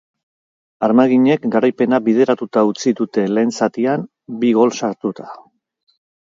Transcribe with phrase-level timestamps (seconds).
[0.85, 4.07] Armaginek garaipena bideratuta utzi dute lehen zatian,
[4.45, 5.29] bi gol sartuta.